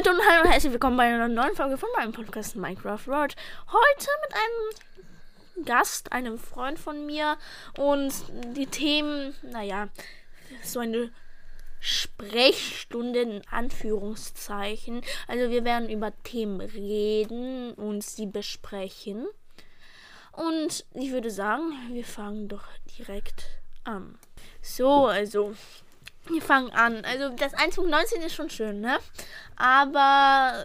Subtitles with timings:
[0.00, 3.36] Leute und hallo und herzlich willkommen bei einer neuen Folge von meinem Podcast Minecraft World.
[3.66, 7.36] Heute mit einem Gast, einem Freund von mir
[7.76, 8.10] und
[8.56, 9.90] die Themen, naja,
[10.64, 11.10] so eine
[11.80, 15.02] Sprechstunde in Anführungszeichen.
[15.28, 19.26] Also wir werden über Themen reden und sie besprechen.
[20.32, 22.64] Und ich würde sagen, wir fangen doch
[22.96, 23.44] direkt
[23.84, 24.18] an.
[24.62, 25.54] So, also
[26.26, 27.04] wir fangen an.
[27.04, 28.98] Also das 1.19 ist schon schön, ne?
[29.56, 30.64] Aber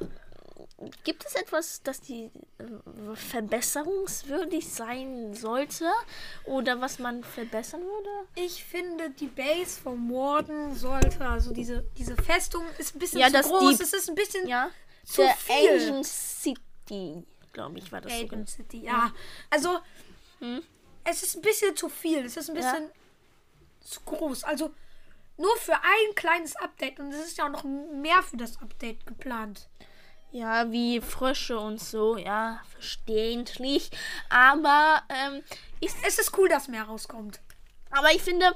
[1.03, 5.89] gibt es etwas, das die äh, verbesserungswürdig sein sollte?
[6.45, 8.09] Oder was man verbessern würde?
[8.35, 13.27] Ich finde, die Base vom Warden sollte, also diese, diese Festung ist ein bisschen Ja,
[13.27, 13.77] zu das groß.
[13.77, 14.69] die- es ist ein bisschen Ja.
[15.03, 15.71] zu Der viel.
[15.71, 18.33] Ancient City, glaube ich, war das sogar.
[18.33, 19.11] Aiden City, ja.
[19.49, 19.79] Also,
[20.39, 20.61] Hm?
[21.05, 22.19] es ist ein bisschen zu viel.
[22.25, 22.89] Es ist ein bisschen
[23.81, 24.43] zu groß.
[24.43, 24.71] Also,
[25.37, 26.99] nur für ein kleines Update.
[26.99, 29.67] Und es ist ja auch noch mehr für das Update geplant.
[30.31, 33.89] Ja, wie Frösche und so, ja, verständlich.
[34.29, 35.43] Aber, ähm,
[35.79, 37.39] ich, Es ist cool, dass mehr rauskommt.
[37.91, 38.53] aber ich finde,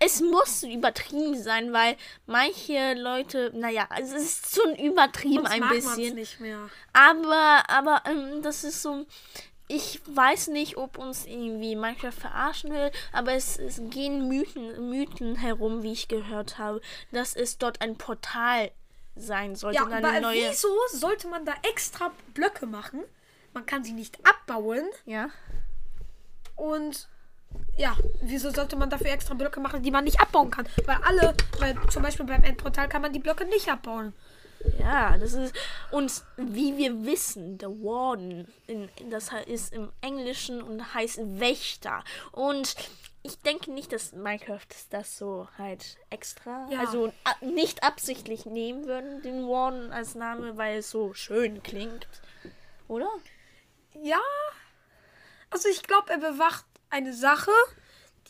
[0.00, 6.14] es muss übertrieben sein, weil manche Leute, naja, es ist schon übertrieben Sonst ein bisschen.
[6.16, 6.68] nicht mehr.
[6.92, 9.06] Aber, aber, ähm, das ist so.
[9.66, 15.36] Ich weiß nicht, ob uns irgendwie Minecraft verarschen will, aber es, es gehen Mythen, Mythen
[15.36, 18.70] herum, wie ich gehört habe, dass es dort ein Portal
[19.16, 19.78] sein sollte.
[19.78, 20.50] Ja, aber neue.
[20.50, 23.04] wieso sollte man da extra Blöcke machen?
[23.54, 24.84] Man kann sie nicht abbauen.
[25.06, 25.30] Ja.
[26.56, 27.08] Und
[27.76, 30.66] ja, wieso sollte man dafür extra Blöcke machen, die man nicht abbauen kann?
[30.86, 34.12] Weil alle, weil zum Beispiel beim Endportal kann man die Blöcke nicht abbauen.
[34.78, 35.54] Ja, das ist.
[35.90, 42.02] Und wie wir wissen, der Warden, in, das ist im Englischen und heißt Wächter.
[42.32, 42.74] Und
[43.22, 46.80] ich denke nicht, dass Minecraft das so halt extra, Ja.
[46.80, 52.06] also nicht absichtlich nehmen würden, den Warden als Name, weil es so schön klingt.
[52.88, 53.08] Oder?
[54.02, 54.20] Ja,
[55.50, 57.50] also ich glaube, er bewacht eine Sache,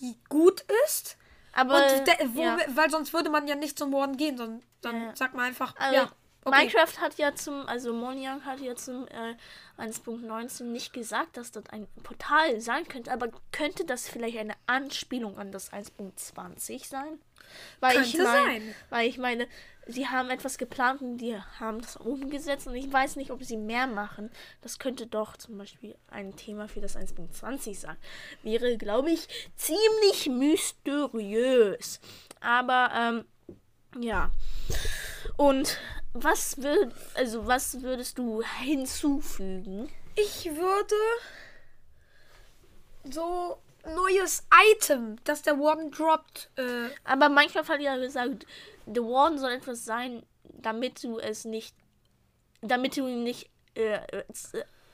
[0.01, 1.17] die gut ist.
[1.53, 1.81] Aber.
[1.81, 2.59] De- wo, ja.
[2.75, 5.17] weil sonst würde man ja nicht zum Morden gehen, sondern dann Ja.
[5.17, 6.13] sagt man einfach, Also, ja,
[6.45, 6.59] okay.
[6.59, 11.65] Minecraft hat ja zum, also Moniang hat ja zum äh, 1.19 nicht gesagt, dass das
[11.71, 17.19] ein Portal sein könnte, aber könnte das vielleicht eine Anspielung an das 1.20 sein?
[17.81, 18.75] Weil ich Könnte mein, sein.
[18.91, 19.49] Weil ich meine,
[19.87, 23.57] sie haben etwas geplant und die haben das umgesetzt und ich weiß nicht, ob sie
[23.57, 24.31] mehr machen.
[24.63, 27.97] Das könnte doch zum Beispiel ein Thema für das 1.20 sein.
[28.43, 32.01] Wäre, glaube ich, ziemlich mysteriös.
[32.41, 33.25] Aber, ähm,
[34.01, 34.31] ja.
[35.37, 35.79] Und
[36.13, 39.89] was würd, also was würdest du hinzufügen?
[40.17, 40.95] Ich würde
[43.05, 44.47] so neues
[44.77, 48.47] Item, das der Warden droppt, äh, Aber Minecraft hat ja gesagt,
[48.87, 51.75] The Warden soll etwas sein, damit du es nicht,
[52.63, 54.25] damit du ihn nicht, äh, äh,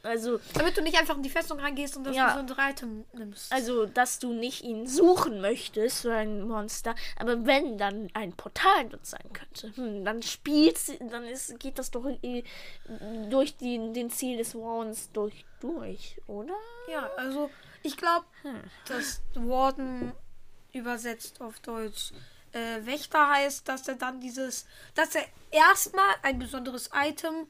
[0.02, 2.32] also, damit du nicht einfach in die Festung reingehst und das Ja.
[2.34, 3.52] so ein Item nimmst.
[3.52, 6.94] also, dass du nicht ihn suchen möchtest, so ein Monster.
[7.18, 11.78] Aber wenn dann ein Portal dort sein könnte, hm, dann spielt, sie- dann ist, geht
[11.78, 12.42] das doch äh,
[13.28, 16.54] durch die, den Ziel des Wardens durch, durch, oder?
[16.90, 17.50] Ja, also
[17.82, 18.60] ich glaube, Hm.
[18.86, 20.12] dass Warden
[20.72, 22.12] übersetzt auf Deutsch
[22.52, 27.46] äh, Wächter heißt, dass er dann dieses, dass er erstmal ein besonderes Item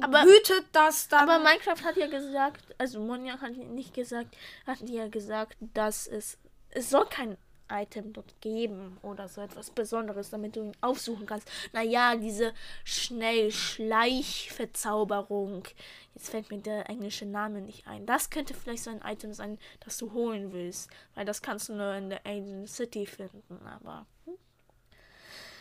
[0.00, 1.28] Aber- hütet, das dann.
[1.28, 4.36] Aber Minecraft hat ja gesagt, also Monja hat nicht gesagt,
[4.66, 6.38] hat ja gesagt, dass es,
[6.70, 7.36] es soll kein
[7.70, 11.48] Item dort geben oder so etwas Besonderes, damit du ihn aufsuchen kannst.
[11.72, 12.52] Naja, diese
[12.84, 15.64] Schnell-Schleich-Verzauberung.
[16.14, 18.06] Jetzt fällt mir der englische Name nicht ein.
[18.06, 20.90] Das könnte vielleicht so ein Item sein, das du holen willst.
[21.14, 23.66] Weil das kannst du nur in der Alien City finden.
[23.66, 24.06] Aber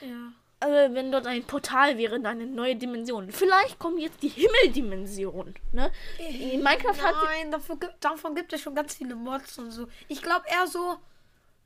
[0.01, 0.31] ja.
[0.59, 3.31] Aber wenn dort ein Portal wäre, dann eine neue Dimension.
[3.31, 5.53] Vielleicht kommt jetzt die Himmeldimension.
[5.71, 5.91] Ne?
[6.19, 9.87] Minecraft hat Nein, dafür, gibt- davon gibt es schon ganz viele Mods und so.
[10.07, 10.97] Ich glaube eher so,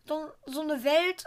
[0.08, 1.24] so, so eine Welt.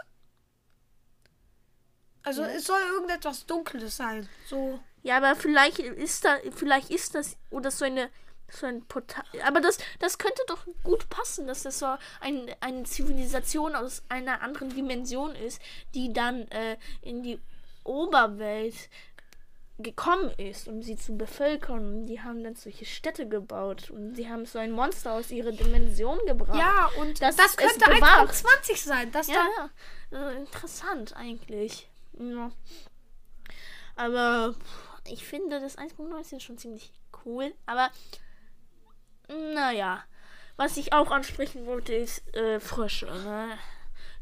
[2.23, 4.27] Also es soll irgendetwas Dunkles sein.
[4.47, 4.79] So.
[5.03, 8.09] Ja, aber vielleicht ist da, vielleicht ist das oder so eine
[8.51, 9.25] so ein Portal.
[9.43, 11.87] Aber das, das könnte doch gut passen, dass das so
[12.21, 15.59] ein, eine Zivilisation aus einer anderen Dimension ist,
[15.95, 17.39] die dann äh, in die
[17.85, 18.89] Oberwelt
[19.77, 21.93] gekommen ist, um sie zu bevölkern.
[21.93, 25.51] Und die haben dann solche Städte gebaut und sie haben so ein Monster aus ihrer
[25.51, 26.57] Dimension gebracht.
[26.57, 28.33] Ja, und Das das, könnte bewacht.
[28.33, 29.11] 1.20 sein.
[29.11, 29.45] Das Ja,
[30.11, 30.29] ja.
[30.29, 31.89] Äh, interessant eigentlich.
[32.17, 32.51] Ja.
[33.95, 34.55] Aber
[35.07, 36.91] ich finde das 1.19 schon ziemlich
[37.25, 37.53] cool.
[37.65, 37.89] Aber
[39.27, 40.03] naja.
[40.57, 43.07] Was ich auch ansprechen wollte, ist äh, Frösche.
[43.07, 43.57] Ne?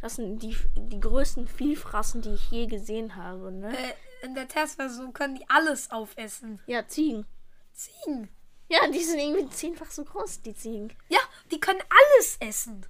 [0.04, 3.54] Das sind die, die größten Vielfrassen, die ich je gesehen habe.
[3.54, 3.70] Ne?
[3.70, 6.60] Äh, in der Testversion können die alles aufessen.
[6.68, 7.26] Ja, Ziegen.
[7.72, 8.28] Ziegen.
[8.68, 10.92] Ja, die sind irgendwie zehnfach so groß, die Ziegen.
[11.08, 11.20] Ja,
[11.52, 12.86] die können alles essen.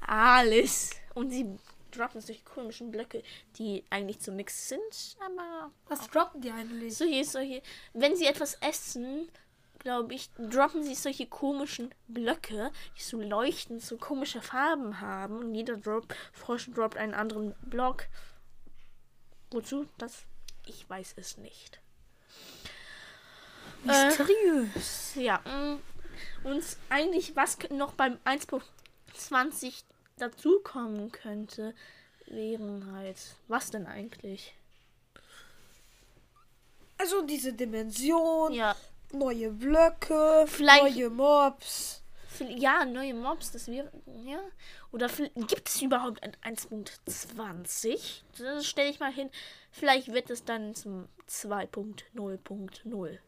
[0.00, 0.92] Alles.
[1.12, 1.54] Und sie
[1.90, 3.22] droppen solche komischen Blöcke,
[3.58, 6.96] die eigentlich zu nichts sind, aber Was droppen die eigentlich?
[6.96, 7.62] solche, solche,
[7.92, 9.28] wenn sie etwas essen,
[9.84, 15.38] glaube ich, droppen sie solche komischen Blöcke, die so leuchten, so komische Farben haben.
[15.38, 18.06] Und jeder Drop, Frosch droppt einen anderen Block.
[19.50, 19.86] Wozu?
[19.98, 20.24] Das?
[20.66, 21.80] Ich weiß es nicht.
[23.86, 25.14] Äh, Mysteriös.
[25.16, 25.78] Ja, mm,
[26.44, 29.84] und eigentlich, was noch beim 1.20
[30.16, 31.74] dazukommen könnte,
[32.26, 34.54] wären halt, was denn eigentlich?
[36.96, 38.74] Also diese Dimension, Ja,
[39.12, 42.02] neue Blöcke, Vielleicht- neue Mobs.
[42.48, 43.92] Ja, neue Mobs, das wäre.
[44.24, 44.40] Ja.
[44.90, 48.24] Oder gibt es überhaupt ein 1.20?
[48.38, 49.30] Das stelle ich mal hin.
[49.70, 53.18] Vielleicht wird es dann zum 2.0.0.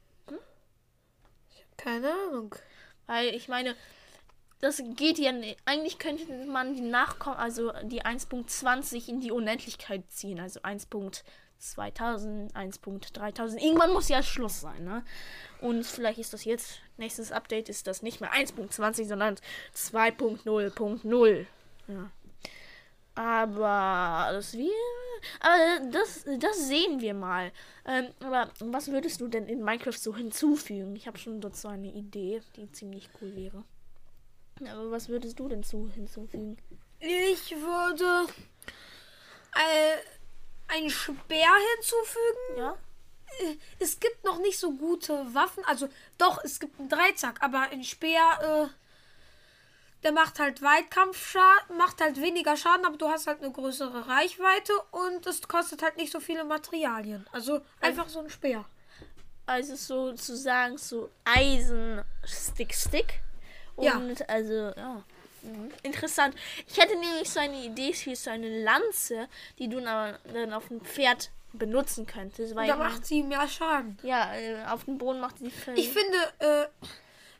[1.76, 2.54] Keine Ahnung.
[3.06, 3.76] Weil ich meine,
[4.60, 5.58] das geht ja nicht.
[5.66, 10.40] Eigentlich könnte man die Nachkommen, also die 1.20 in die Unendlichkeit ziehen.
[10.40, 10.60] Also
[11.60, 13.58] 1.2000, 1.3000.
[13.58, 15.04] Irgendwann muss ja Schluss sein, ne?
[15.60, 19.36] Und vielleicht ist das jetzt, nächstes Update ist das nicht mehr 1.20, sondern
[19.74, 21.46] 2.0.0.
[21.88, 22.10] Ja.
[23.14, 24.70] Aber das wir.
[25.40, 27.50] Aber das, das sehen wir mal.
[27.86, 30.94] Ähm, aber was würdest du denn in Minecraft so hinzufügen?
[30.94, 33.64] Ich habe schon dazu eine Idee, die ziemlich cool wäre.
[34.70, 36.58] Aber was würdest du denn zu hinzufügen?
[37.00, 38.30] Ich würde
[39.54, 39.96] äh,
[40.68, 42.58] einen Speer hinzufügen.
[42.58, 42.76] Ja?
[43.40, 45.64] Äh, Es gibt noch nicht so gute Waffen.
[45.66, 52.00] Also doch, es gibt einen Dreizack, aber ein Speer, äh, der macht halt Weitkampfschaden, macht
[52.00, 56.12] halt weniger Schaden, aber du hast halt eine größere Reichweite und es kostet halt nicht
[56.12, 57.26] so viele Materialien.
[57.32, 58.64] Also einfach so ein Speer.
[59.46, 63.20] Also sozusagen so Eisen-Stick-Stick.
[63.78, 63.96] Ja.
[63.96, 65.04] Und also, ja.
[65.82, 66.34] Interessant.
[66.66, 69.28] Ich hätte nämlich so eine Idee für so eine Lanze,
[69.58, 72.54] die du dann auf dem Pferd benutzen könntest.
[72.54, 73.98] Weil Da macht sie mehr Schaden.
[74.02, 75.78] ja, äh, auf dem Boden macht sie viel.
[75.78, 76.66] Ich finde, äh,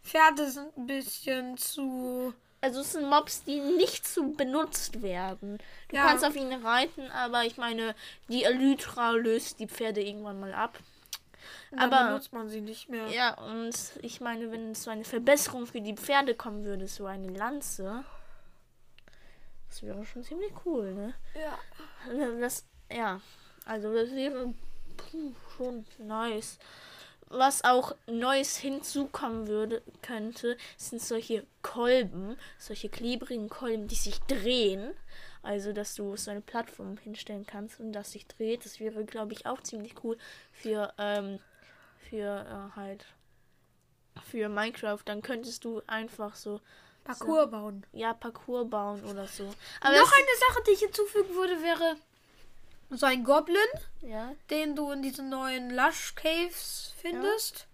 [0.03, 2.33] Pferde sind ein bisschen zu.
[2.63, 5.59] Also es sind Mobs, die nicht zu benutzt werden.
[5.89, 6.07] Du Ja.
[6.07, 7.95] kannst auf ihnen reiten, aber ich meine,
[8.29, 10.79] die Elytra löst die Pferde irgendwann mal ab.
[11.71, 13.09] Dann Aber- benutzt man sie nicht mehr.
[13.09, 17.29] Ja, und ich meine, wenn so eine Verbesserung für die Pferde kommen würde, so eine
[17.29, 18.05] Lanze,
[19.69, 21.15] das wäre schon ziemlich cool, ne?
[21.35, 21.59] Ja.
[22.41, 23.21] Das, ja,
[23.65, 24.55] also das wäre
[24.97, 26.59] puh, schon nice.
[27.29, 34.95] Was auch Neues hinzukommen würde, könnte, sind solche Kolben, solche klebrigen Kolben, die sich drehen.
[35.43, 38.65] Also, dass du so eine Plattform hinstellen kannst und das sich dreht.
[38.65, 40.17] Das wäre, glaube ich, auch ziemlich cool
[40.53, 41.39] für, ähm,
[41.99, 43.05] für äh, halt,
[44.31, 45.03] für Minecraft.
[45.05, 46.61] Dann könntest du einfach so,
[47.05, 47.87] Parcours bauen.
[47.93, 49.45] ja, Parcours bauen oder so.
[49.81, 51.97] Aber Noch eine Sache, die ich hinzufügen würde, wäre
[52.91, 53.57] so ein Goblin,
[54.03, 57.67] ja, den du in diesen neuen Lush Caves findest.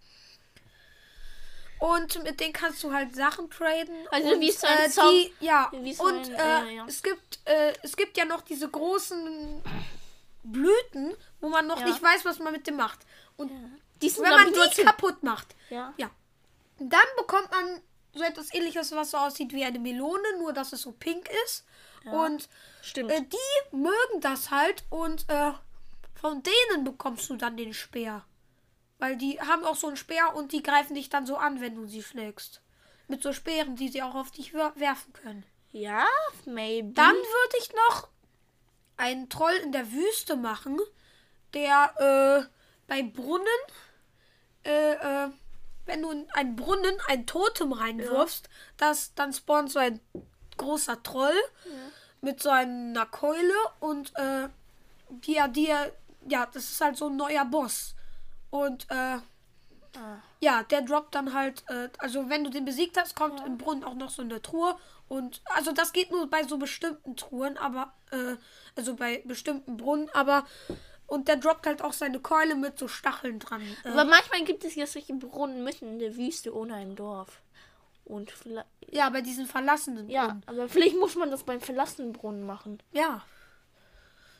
[1.78, 4.07] Und mit denen kannst du halt Sachen traden.
[4.12, 6.85] Also und, wie so ein äh, Zau- die, Ja, wie so und ein, äh, ja.
[6.87, 9.61] es gibt äh, es gibt ja noch diese großen
[10.45, 11.87] Blüten, wo man noch Ja.
[11.87, 13.00] nicht weiß, was man mit dem macht.
[13.37, 13.50] Und
[14.00, 15.92] wenn man die kaputt macht, Ja.
[15.97, 16.11] ja,
[16.78, 17.81] dann bekommt man
[18.14, 21.64] so etwas ähnliches, was so aussieht wie eine Melone, nur dass es so pink ist.
[22.11, 22.49] Und
[22.82, 23.11] Stimmt.
[23.12, 25.52] äh, die mögen das halt und äh,
[26.14, 28.25] von denen bekommst du dann den Speer.
[28.99, 31.75] Weil die haben auch so einen Speer und die greifen dich dann so an, wenn
[31.75, 32.62] du sie schlägst.
[33.09, 35.44] Mit so Speeren, die sie auch auf dich wer- werfen können.
[35.71, 36.06] Ja,
[36.44, 36.92] maybe.
[36.94, 38.09] Dann würde ich noch
[38.97, 40.78] einen Troll in der Wüste machen,
[41.54, 42.54] der äh,
[42.87, 43.47] bei Brunnen,
[44.64, 45.30] äh, äh,
[45.87, 50.00] wenn du in einen Brunnen ein Totem reinwirfst, das, dann spawnt so ein
[50.59, 51.35] großer Troll
[52.21, 54.49] mit so einer Keule und äh,
[55.11, 55.73] die, die,
[56.28, 57.94] ja, das ist halt so ein neuer Boss.
[58.50, 59.18] Und äh,
[60.40, 63.85] ja, der droppt dann halt, äh, also wenn du den besiegt hast, kommt im Brunnen
[63.85, 64.76] auch noch so eine Truhe.
[65.09, 68.37] Und also das geht nur bei so bestimmten Truhen, aber, äh,
[68.76, 70.47] also bei bestimmten Brunnen, aber
[71.06, 73.61] und der droppt halt auch seine Keule mit so Stacheln dran.
[73.85, 77.42] Äh, Aber manchmal gibt es ja solche Brunnen mitten in der Wüste ohne ein Dorf.
[78.04, 78.66] Und vielleicht.
[78.90, 80.42] ja, bei diesen verlassenen Ja, Brunnen.
[80.47, 82.78] aber vielleicht muss man das beim verlassenen Brunnen machen.
[82.92, 83.23] Ja.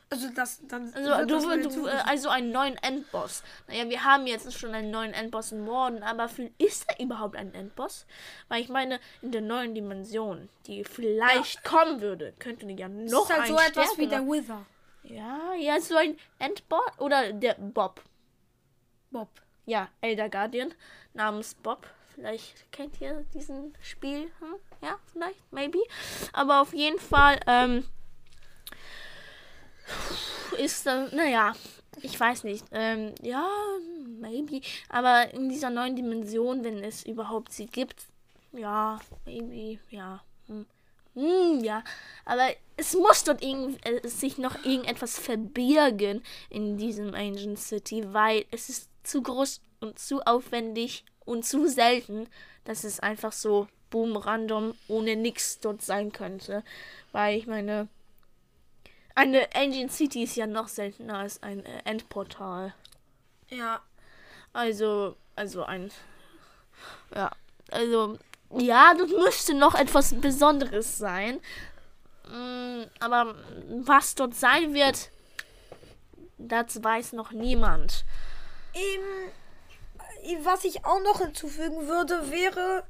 [0.09, 0.93] Also das dann.
[0.93, 3.41] Also, du, du, äh, also einen neuen Endboss.
[3.67, 7.35] Naja, wir haben jetzt schon einen neuen Endboss in Morden, aber viel- ist da überhaupt
[7.35, 8.05] ein Endboss?
[8.47, 13.23] Weil ich meine, in der neuen Dimension, die vielleicht kommen würde, könnte ja das noch
[13.27, 14.65] ist halt ein so etwas wie der Wither.
[15.03, 18.03] Ja, ja, so ein Endbot oder der Bob.
[19.09, 19.29] Bob.
[19.65, 20.73] Ja, Elder Guardian
[21.13, 21.87] namens Bob.
[22.13, 24.31] Vielleicht kennt ihr diesen Spiel.
[24.39, 24.55] Hm?
[24.81, 25.79] Ja, vielleicht, maybe.
[26.31, 27.85] Aber auf jeden Fall ähm,
[30.57, 31.53] ist dann, naja,
[32.01, 32.65] ich weiß nicht.
[32.71, 33.47] Ähm, ja,
[34.19, 34.61] maybe.
[34.89, 38.05] Aber in dieser neuen Dimension, wenn es überhaupt sie gibt,
[38.51, 40.23] ja, maybe, ja.
[40.47, 40.65] Hm.
[41.15, 41.83] Hm, ja,
[42.25, 48.45] aber es muss dort irgend, äh, sich noch irgendetwas verbirgen in diesem Ancient City, weil
[48.49, 52.27] es ist zu groß und zu aufwendig und zu selten,
[52.63, 56.63] dass es einfach so boom random ohne nix dort sein könnte.
[57.11, 57.87] Weil ich meine,
[59.13, 62.73] eine Ancient City ist ja noch seltener als ein äh, Endportal.
[63.49, 63.81] Ja.
[64.53, 65.91] Also, also ein.
[67.15, 67.31] Ja,
[67.71, 68.17] also,
[68.57, 71.39] ja, das müsste noch etwas Besonderes sein.
[72.27, 73.35] Mm, Aber
[73.83, 75.09] was dort sein wird,
[76.37, 78.05] das weiß noch niemand.
[78.73, 79.31] Ähm,
[80.41, 82.83] was ich auch noch hinzufügen würde, wäre,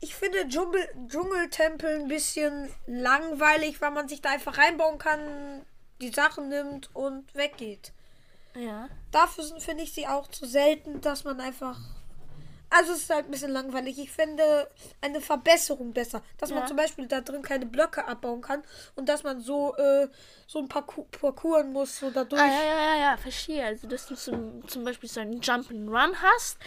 [0.00, 5.64] ich finde Dschungel, Dschungeltempel ein bisschen langweilig, weil man sich da einfach reinbauen kann,
[6.00, 7.92] die Sachen nimmt und weggeht.
[8.54, 8.88] Ja.
[9.12, 11.78] Dafür sind, finde ich sie auch zu selten, dass man einfach.
[12.70, 13.98] Also es ist halt ein bisschen langweilig.
[13.98, 16.22] Ich finde eine Verbesserung besser.
[16.38, 16.56] Dass Ja.
[16.56, 18.62] man zum Beispiel da drin keine Blöcke abbauen kann
[18.94, 20.08] und dass man so, äh,
[20.46, 22.40] so ein Parcours, Parcours muss, so dadurch.
[22.40, 23.64] Ah, ja, ja, ja, ja, verstehe.
[23.64, 26.58] Also, dass du zum, zum Beispiel so einen Jump'n'Run hast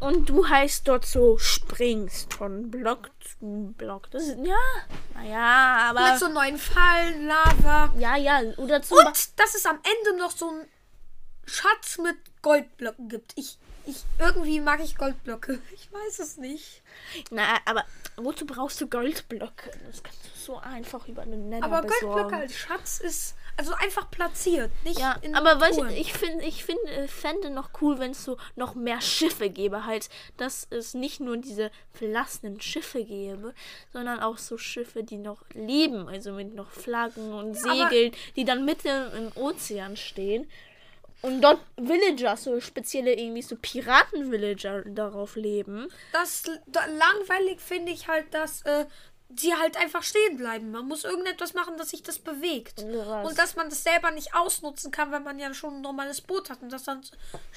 [0.00, 4.08] und du heißt dort so springst von Block zu Block.
[4.12, 4.54] Das ist, ja,
[5.14, 6.10] naja, aber.
[6.12, 7.92] Mit so neuen Fallen, Lava.
[7.98, 9.08] ja, ja, oder zum Und
[9.40, 10.66] dass es am Ende noch so einen
[11.46, 13.32] Schatz mit Goldblöcken gibt.
[13.36, 15.58] Ich, ich, irgendwie mag ich Goldblöcke.
[15.74, 16.82] Ich weiß es nicht.
[17.30, 17.84] Na, aber
[18.16, 19.70] wozu brauchst du Goldblöcke?
[19.86, 22.06] Das kannst du so einfach über einen Nether Aber besorgen.
[22.14, 26.44] Goldblöcke als Schatz ist also einfach platziert, nicht Ja, in aber weißt du, ich finde,
[26.44, 30.68] ich finde, äh, fände noch cool, wenn es so noch mehr Schiffe gäbe, halt, dass
[30.70, 33.52] es nicht nur diese verlassenen Schiffe gäbe,
[33.92, 38.44] sondern auch so Schiffe, die noch leben, also mit noch Flaggen und aber- Segeln, die
[38.44, 40.48] dann mitten im Ozean stehen.
[41.20, 45.88] Und dort Villager, so spezielle irgendwie so Piraten-Villager darauf leben.
[46.12, 48.86] Das da, langweilig finde ich halt, dass äh,
[49.36, 50.70] sie halt einfach stehen bleiben.
[50.70, 52.82] Man muss irgendetwas machen, dass sich das bewegt.
[52.86, 53.28] Was?
[53.28, 56.48] Und dass man das selber nicht ausnutzen kann, wenn man ja schon ein normales Boot
[56.48, 57.02] hat und das dann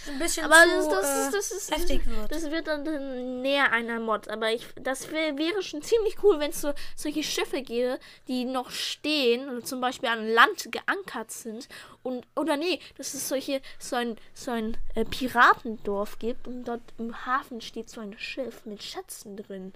[0.07, 2.31] ein bisschen Aber zu das, das, äh, ist, das, ist, heftig wird.
[2.31, 4.27] das wird dann, näher einer Mod.
[4.27, 8.43] Aber ich, das wär, wäre schon ziemlich cool, wenn es so solche Schiffe gäbe, die
[8.43, 11.69] noch stehen zum Beispiel an Land geankert sind.
[12.03, 16.81] Und, oder nee, dass es solche, so ein, so ein äh, Piratendorf gibt und dort
[16.97, 19.73] im Hafen steht so ein Schiff mit Schätzen drin.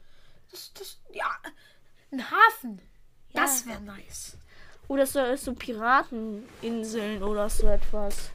[0.52, 1.30] das, das, ja,
[2.16, 2.80] ein Hafen.
[3.34, 3.42] Ja.
[3.42, 4.38] Das wäre nice.
[4.88, 8.30] Oder so, so Pirateninseln oder so etwas.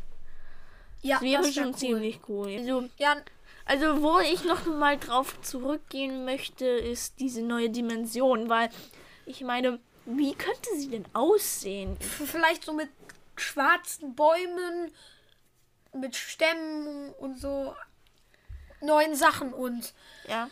[1.02, 1.78] Ja, Das wäre das wär schon cool.
[1.78, 2.56] ziemlich cool.
[2.58, 3.16] Also, Ja,
[3.64, 8.68] Also, wo ich noch mal drauf zurückgehen möchte, ist diese neue Dimension, weil
[9.26, 11.96] ich meine, wie könnte sie denn aussehen?
[12.00, 12.88] vielleicht so mit
[13.36, 14.92] schwarzen Bäumen,
[15.94, 17.74] mit Stämmen und so
[18.80, 19.92] neuen Sachen und
[20.28, 20.50] Ja.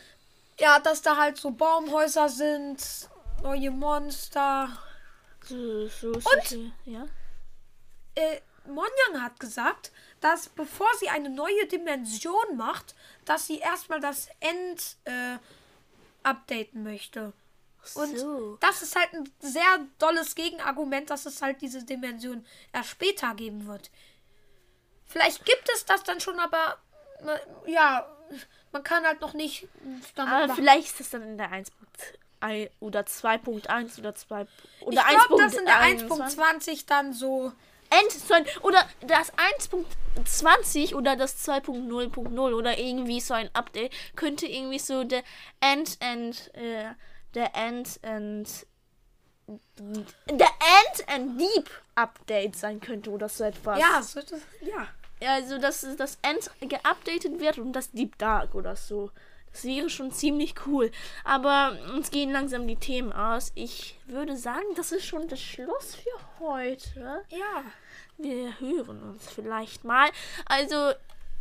[0.59, 2.77] ja, dass da halt so Baumhäuser sind,
[3.41, 4.69] neue Monster.
[5.45, 7.05] So, so, solche, ja.
[8.15, 14.29] Äh, Monjang hat gesagt, dass bevor sie eine neue Dimension macht, dass sie erstmal das
[14.39, 15.37] End äh,
[16.23, 17.33] updaten möchte.
[17.95, 18.57] Und so.
[18.59, 23.67] das ist halt ein sehr dolles Gegenargument, dass es halt diese Dimension erst später geben
[23.67, 23.89] wird.
[25.05, 26.77] Vielleicht gibt es das dann schon, aber
[27.21, 28.05] äh, ja,
[28.71, 29.67] man kann halt noch nicht
[30.15, 31.71] Aber vielleicht ist das dann in der 1.1
[32.79, 34.47] oder 2.1 oder 2
[34.81, 36.37] oder ich glaube, dass in der 1.21.
[36.37, 37.51] 1.20 dann so
[37.91, 44.45] End, so ein, oder das 1.20 oder das 2.0.0 oder irgendwie so ein Update könnte
[44.45, 45.23] irgendwie so der
[45.59, 46.93] End and äh,
[47.33, 48.67] der End and
[50.29, 53.79] der End and Deep Update sein könnte oder so etwas.
[53.79, 54.41] ja, so, das.
[54.61, 59.11] Ja, also dass das End geupdatet wird und das Deep Dark oder so.
[59.51, 60.91] Das wäre schon ziemlich cool.
[61.23, 63.51] Aber uns gehen langsam die Themen aus.
[63.55, 67.23] Ich würde sagen, das ist schon der Schluss für heute.
[67.29, 67.63] Ja.
[68.17, 70.09] Wir hören uns vielleicht mal.
[70.45, 70.91] Also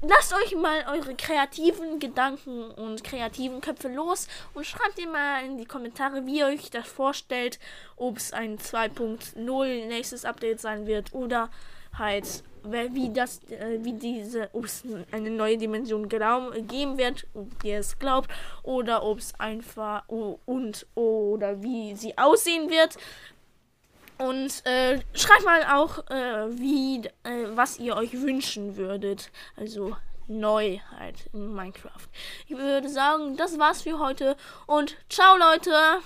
[0.00, 5.58] lasst euch mal eure kreativen Gedanken und kreativen Köpfe los und schreibt ihr mal in
[5.58, 7.58] die Kommentare, wie ihr euch das vorstellt,
[7.96, 11.50] ob es ein 2.0 nächstes Update sein wird oder
[11.94, 17.78] halt wie das äh, wie diese ob es eine neue Dimension geben wird, ob ihr
[17.78, 18.30] es glaubt
[18.62, 22.96] oder ob es einfach und oder wie sie aussehen wird.
[24.18, 29.30] Und äh, schreibt mal auch, äh, wie, äh, was ihr euch wünschen würdet.
[29.56, 32.08] Also Neuheit in Minecraft.
[32.48, 36.02] Ich würde sagen, das war's für heute und ciao Leute!